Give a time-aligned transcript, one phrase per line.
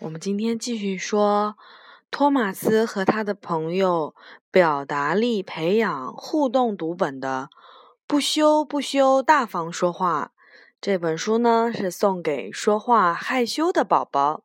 [0.00, 1.56] 我们今天继续说，
[2.10, 4.14] 托马斯和他的朋友
[4.50, 7.48] 表达力培养互动读本的
[8.06, 10.32] 不羞不羞大方说话
[10.82, 14.44] 这本书呢，是送给说话害羞的宝宝。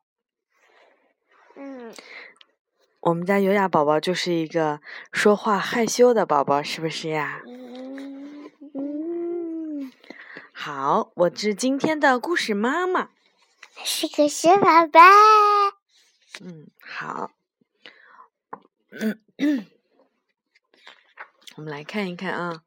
[1.54, 1.92] 嗯，
[3.00, 4.80] 我们家优雅宝宝就是一个
[5.12, 7.42] 说话害羞的宝宝，是不是呀？
[7.46, 9.92] 嗯嗯，
[10.50, 13.10] 好，我是今天的故事妈妈。
[13.84, 15.00] 是个小宝宝。
[16.40, 17.30] 嗯，好。
[21.56, 22.62] 我们来看一看啊，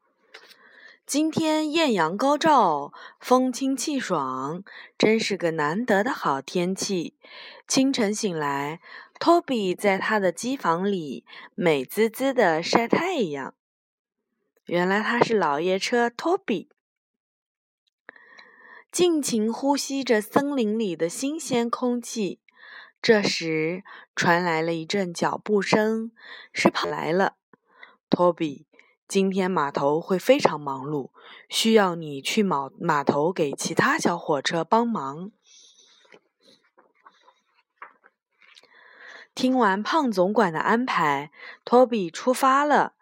[1.06, 4.62] 今天艳阳高照，风清气爽，
[4.98, 7.16] 真是个难得的好天气。
[7.66, 8.80] 清晨醒来，
[9.18, 13.54] 托比在他的机房里美滋滋的晒太阳。
[14.66, 16.68] 原来他是老爷车托比。
[18.96, 22.40] 尽情呼吸着森林里的新鲜空气。
[23.02, 26.12] 这时，传来了一阵脚步声，
[26.50, 27.34] 是跑来了。
[28.08, 28.66] 托比，
[29.06, 31.10] 今天码头会非常忙碌，
[31.50, 35.30] 需要你去码码头给其他小火车帮忙。
[39.34, 41.30] 听完胖总管的安排，
[41.66, 42.94] 托比出发了。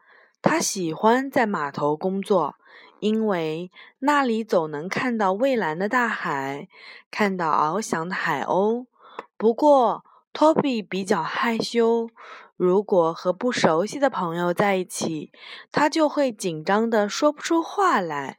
[0.42, 2.56] 他喜欢在码头工作。
[3.04, 6.68] 因为那里总能看到蔚蓝的大海，
[7.10, 8.86] 看到翱翔的海鸥。
[9.36, 10.02] 不过，
[10.32, 12.08] 托比比较害羞，
[12.56, 15.30] 如果和不熟悉的朋友在一起，
[15.70, 18.38] 他就会紧张的说不出话来。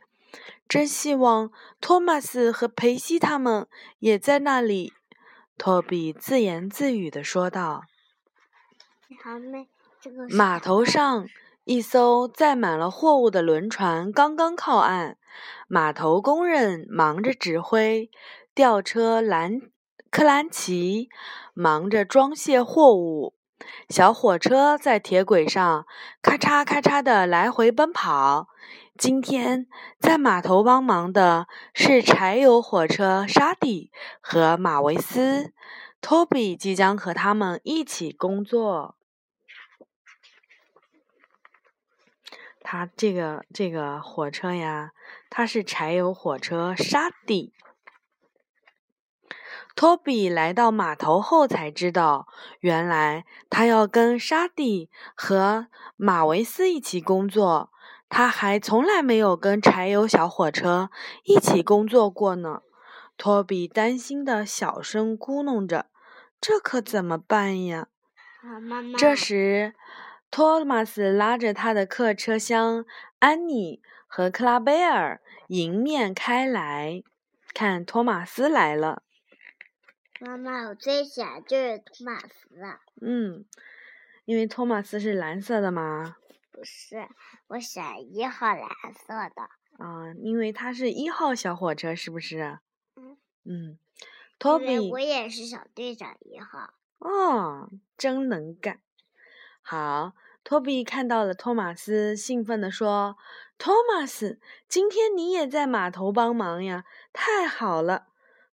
[0.67, 3.67] 真希望托马斯和佩西他们
[3.99, 4.93] 也在那里。
[5.59, 7.83] 托比自言自语的说道
[9.23, 9.67] ：“好美，
[10.01, 11.27] 这个码头上。”
[11.65, 15.17] 一艘载满了货物的轮船刚刚靠岸，
[15.67, 18.11] 码头工人忙着指挥，
[18.53, 19.59] 吊车兰
[20.11, 21.09] 克兰奇
[21.55, 23.33] 忙着装卸货物，
[23.89, 25.87] 小火车在铁轨上
[26.21, 28.47] 咔嚓咔嚓的来回奔跑。
[28.95, 29.65] 今天
[29.99, 35.51] 在码头帮忙的是柴油火车沙蒂和马维斯，
[35.99, 38.95] 托比即将和他们一起工作。
[42.67, 44.89] 它这个这个火车呀，
[45.29, 47.53] 它是柴油火车沙迪。
[49.75, 52.25] 托比来到码头后才知道，
[52.61, 57.69] 原来他要跟沙地和马维斯一起工作。
[58.09, 60.89] 他还从来没有跟柴油小火车
[61.23, 62.61] 一起工作过呢。
[63.15, 65.85] 托比担心的小声咕哝着
[66.41, 67.89] ：“这可怎么办呀？”
[68.41, 68.97] 妈妈。
[68.97, 69.75] 这时。
[70.35, 72.85] 托马斯拉着他的客车厢，
[73.19, 77.01] 安妮和克拉贝尔迎面开来。
[77.53, 79.01] 看，托马斯来了。
[80.19, 82.81] 妈妈，我最喜欢就是托马斯了。
[83.01, 83.45] 嗯，
[84.25, 86.17] 因为托马斯是蓝色的吗？
[86.51, 87.07] 不是，
[87.47, 89.43] 我喜欢一号蓝色的。
[89.77, 92.59] 啊，因为他是一号小火车，是不是？
[92.97, 93.17] 嗯。
[93.45, 93.79] 嗯，
[94.37, 96.73] 托比，我也是小队长一号。
[96.97, 98.81] 哦，真能干。
[99.61, 100.13] 好，
[100.45, 103.17] 托比看到了托马斯，兴奋地说
[103.57, 104.39] ：“托马斯，
[104.69, 106.83] 今天你也在码头帮忙呀？
[107.11, 108.05] 太好了！”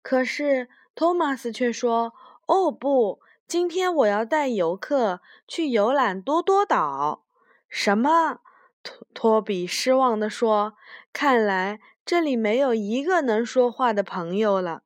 [0.02, 2.13] 可是托马斯却说
[2.47, 7.25] ：“哦，不，今天我要带游客去游览多多岛。”
[7.68, 8.40] 什么？
[8.81, 10.75] 托托比失望地说
[11.12, 14.84] ：“看来这里没有一个能说话的朋友了。”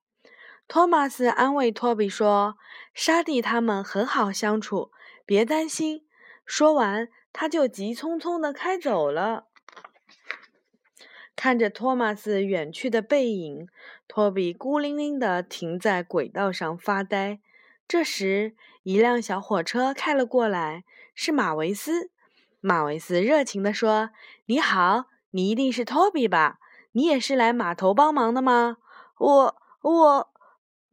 [0.67, 2.57] 托马斯安慰托比说
[2.95, 4.89] ：“沙蒂他们很好相处，
[5.23, 6.01] 别担心。”
[6.45, 9.47] 说完，他就急匆匆地开走了。
[11.35, 13.67] 看着托马斯远去的背影，
[14.07, 17.39] 托比孤零零地停在轨道上发呆。
[17.87, 22.09] 这时，一辆小火车开了过来，是马维斯。
[22.61, 24.11] 马维斯热情地说
[24.47, 26.59] ：“你好，你一定是托比吧？
[26.93, 28.77] 你也是来码头帮忙的吗
[29.19, 29.55] ？”“我……
[29.81, 30.29] 我……”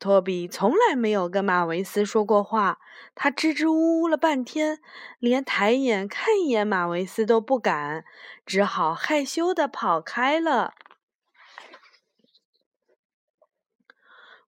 [0.03, 2.81] 托比从来没有跟马维斯说过话，
[3.15, 4.81] 他支支吾吾了半天，
[5.21, 8.05] 连抬眼看一眼马维斯都不敢，
[8.45, 10.75] 只好害羞的跑开了。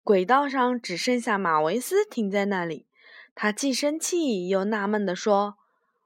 [0.02, 2.88] 轨道上只剩下马维斯停在那里，
[3.36, 5.54] 他既生气又纳闷的说：“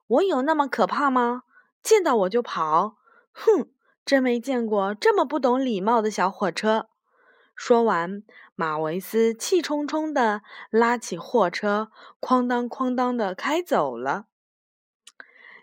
[0.09, 1.45] 我有那么可怕吗？
[1.83, 2.99] 见到我就跑？
[3.33, 3.71] 哼，
[4.05, 6.88] 真没见过这么不懂礼貌的小火车。”
[7.59, 8.23] 说完，
[8.55, 11.91] 马维斯气冲冲地拉起货车，
[12.21, 14.27] 哐当哐当地开走了。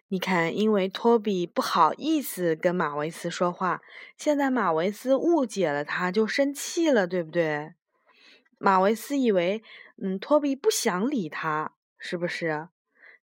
[0.09, 3.81] 你看，因为托比不好意思跟马维斯说话，
[4.17, 7.73] 现在马维斯误解了他，就生气了，对不对？
[8.57, 9.63] 马维斯以为，
[10.03, 12.67] 嗯，托比不想理他，是不是？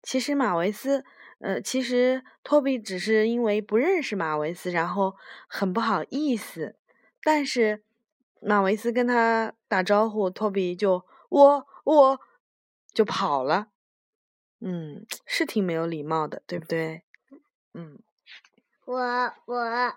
[0.01, 1.03] 其实马维斯，
[1.39, 5.17] 呃，其实托比只是因为不认识马维斯，然后
[5.49, 6.77] 很不好意思。
[7.21, 7.83] 但是
[8.41, 12.19] 马维斯跟他打招呼，托比就我我
[12.93, 13.67] 就跑了。
[14.59, 17.03] 嗯，是挺没有礼貌的，对不对？
[17.73, 17.99] 嗯，
[18.85, 19.93] 我我。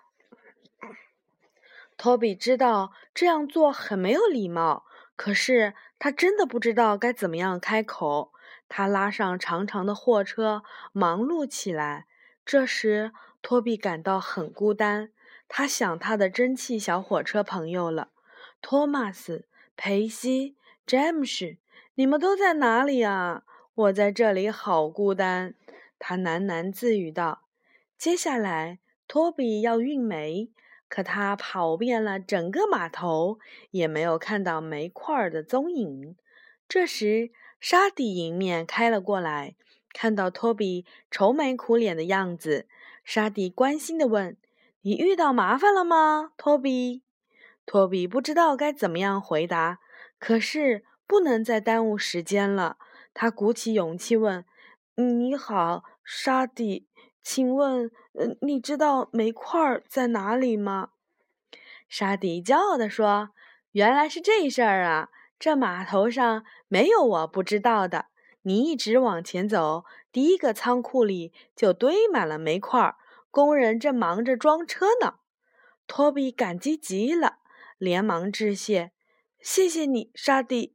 [1.96, 4.84] 托比知道这样做很没有礼貌，
[5.16, 8.32] 可是他真的不知道该怎么样开口。
[8.68, 10.62] 他拉上长长的货车，
[10.92, 12.06] 忙碌起来。
[12.44, 15.12] 这时，托比感到很孤单。
[15.46, 18.08] 他想他的蒸汽小火车朋友了：
[18.64, 19.44] 托马斯、
[19.76, 20.56] 佩西、
[20.86, 21.58] 詹姆斯，
[21.96, 23.44] 你们都在哪里啊？
[23.74, 25.54] 我在这里好孤单。
[25.98, 27.42] 他喃喃自语道。
[27.98, 30.50] 接下来，托比要运煤。
[30.88, 33.38] 可他跑遍了整个码头，
[33.70, 36.16] 也没有看到煤块的踪影。
[36.66, 39.56] 这时，沙迪迎面开了过来，
[39.92, 42.66] 看到托比愁眉苦脸的样子，
[43.04, 44.38] 沙迪关心地问
[44.80, 47.02] ：“你遇到麻烦了吗，托比？”
[47.66, 49.78] 托比不知道该怎么样回答，
[50.18, 52.78] 可是不能再耽误时间了。
[53.12, 54.44] 他鼓起勇气问
[54.96, 56.88] ：“你好，沙迪。”
[57.22, 60.90] 请问，呃，你知道煤块在哪里吗？
[61.88, 63.30] 沙迪骄傲地说
[63.72, 65.08] ：“原来是这事儿啊！
[65.38, 68.06] 这码头上没有我不知道的。
[68.42, 72.94] 你一直往前走，第一个仓库里就堆满了煤块，
[73.30, 75.14] 工人正忙着装车呢。”
[75.86, 77.38] 托比感激极了，
[77.84, 78.92] 连忙致谢
[79.38, 80.74] ：“谢谢你，沙迪。”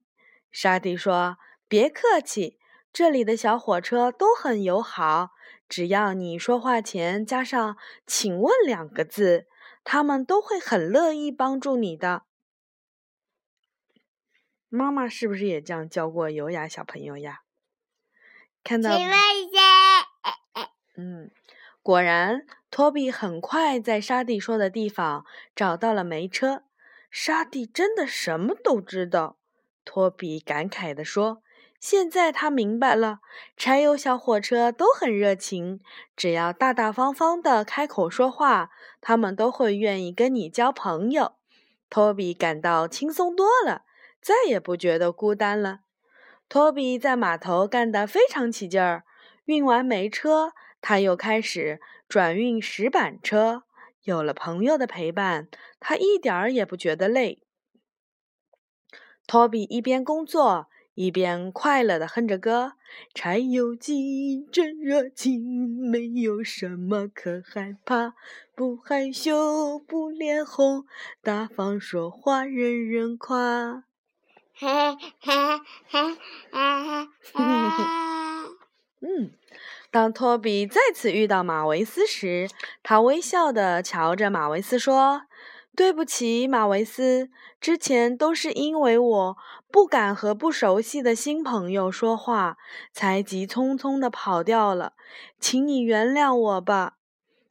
[0.51, 2.59] 沙迪说：“别客气，
[2.93, 5.31] 这里的小火车都很友好。”
[5.67, 7.77] 只要你说话前加上
[8.07, 9.47] “请问”两个字，
[9.83, 12.23] 他们都会很乐意帮助你的。
[14.67, 17.41] 妈妈是不是也这样教过优雅小朋友呀？
[18.63, 18.95] 看到？
[18.95, 19.59] 请问一下。
[20.95, 21.31] 嗯，
[21.83, 26.63] 果然，托比很快在沙地说的地方找到了煤车。
[27.09, 29.37] 沙地真的什么都知道，
[29.83, 31.41] 托比感慨地说。
[31.79, 33.19] 现在他明白了，
[33.55, 35.79] 柴油小火车都很热情，
[36.13, 38.69] 只要大大方方的开口说话，
[38.99, 41.35] 他们都会愿意跟你交朋友。
[41.89, 43.83] 托比感到轻松多了，
[44.21, 45.79] 再也不觉得孤单了。
[46.49, 49.05] 托比在码头干得非常起劲儿，
[49.45, 50.51] 运完煤车，
[50.81, 51.79] 他又开始
[52.09, 53.63] 转运石板车。
[54.09, 55.47] 有了朋友的陪伴，
[55.79, 57.43] 他一点儿也不觉得累。
[59.27, 60.67] 托比一边工作。
[60.95, 62.73] 一边快乐地哼着歌，
[63.13, 68.15] 柴油机真热情，没有什么可害怕，
[68.53, 70.85] 不害羞不脸红，
[71.21, 73.85] 大方说话人人夸。
[74.53, 75.31] 嘿嘿嘿
[75.87, 76.17] 嘿
[76.51, 76.67] 嘿
[77.33, 77.41] 嘿
[78.99, 79.31] 嗯，
[79.91, 82.47] 当托比再次遇到马维斯时，
[82.83, 85.23] 他微笑地瞧着马维斯说。
[85.75, 87.29] 对不起，马维斯，
[87.61, 89.37] 之前都是因为我
[89.71, 92.57] 不敢和不熟悉的新朋友说话，
[92.91, 94.93] 才急匆匆的跑掉了，
[95.39, 96.95] 请你原谅我吧。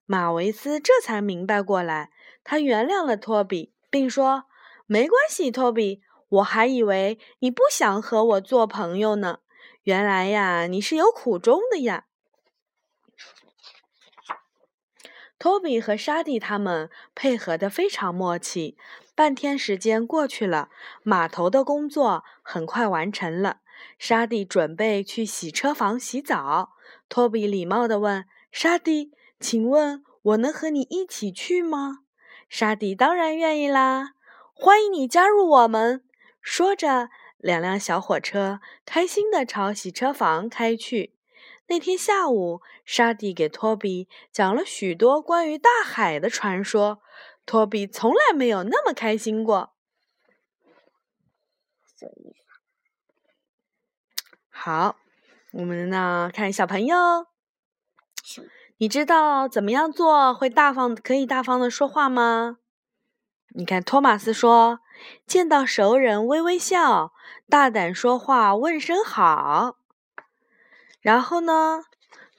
[0.04, 2.10] 马维斯这才明白过来，
[2.44, 4.44] 他原谅了托比，并说
[4.84, 9.38] ：“没关系，托比，我还以为你不想和我做朋友呢，
[9.84, 12.04] 原来呀，你是有苦衷的呀。”
[15.38, 18.76] 托比和沙蒂他们配合得非常默契。
[19.14, 20.68] 半天时间过去了，
[21.02, 23.58] 码头的工作很快完成了。
[23.98, 26.72] 沙蒂准备去洗车房洗澡。
[27.08, 32.00] 托比礼貌地问：“沙蒂，请问我能和你一起去吗？”
[32.48, 34.14] 沙蒂当然愿意啦，
[34.54, 36.02] 欢迎你加入我们。
[36.40, 41.14] 说着，两辆小火车开心地朝洗车房开去。
[41.68, 47.00] 那天下午，沙蒂给托比讲了许多关于大海的传说。
[47.46, 49.72] 托比从来没有那么开心过。
[54.50, 54.96] 好，
[55.52, 57.26] 我们呢看小朋友，
[58.78, 62.58] 你知道怎么样做会大方可以大方的说话吗？
[63.54, 64.80] 你看，托马斯说
[65.26, 67.12] ：“见到熟人微微笑，
[67.48, 69.77] 大胆说话，问声好。”
[71.00, 71.84] 然后呢？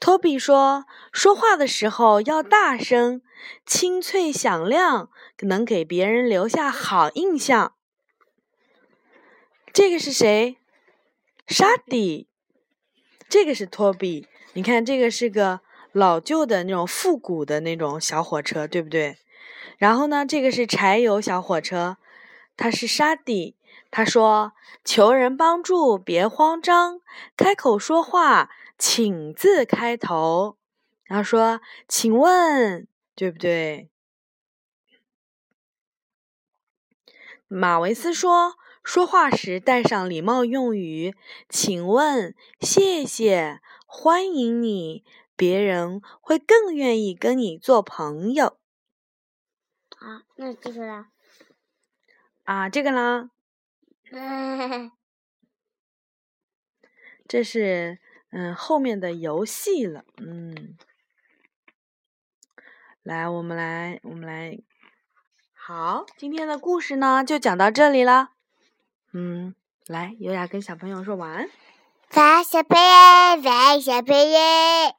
[0.02, 3.22] 托比说：“说话的时候要大声、
[3.66, 5.10] 清脆、响亮，
[5.42, 7.74] 能给别人留下好印象。”
[9.74, 10.56] 这个是谁？
[11.48, 12.30] 沙迪。
[13.28, 14.26] 这个是托比。
[14.54, 15.60] 你看，这个是个
[15.92, 19.18] 老旧的那种复古的那种小火车，对不对？
[19.78, 21.98] 然后呢，这个是柴油小火车，
[22.56, 23.58] 它是沙迪。
[23.92, 24.54] 他说
[24.86, 27.02] ：“求人帮助别慌张，
[27.36, 30.58] 开口说话请字开头。”
[31.04, 33.90] 然后说：“请问，对不对？”
[37.52, 41.16] 马维斯说：“说话时带上礼貌用语，
[41.50, 45.04] 请问、谢谢、欢迎你，
[45.36, 48.60] 别人会更愿意跟你做朋友。”
[49.98, 51.08] 啊，那这个呢？
[52.44, 53.32] 啊，这个呢？
[57.28, 58.00] 这是
[58.32, 60.78] 嗯后面的游戏了，嗯。
[63.02, 64.60] 来，我们来，我们来。
[65.54, 68.32] 好，今天的故事呢就讲到这里了。
[69.14, 69.56] 嗯，
[69.88, 71.50] 来，优雅跟小朋友说晚安。
[72.14, 74.99] 晚安，小朋友，晚安，小朋友。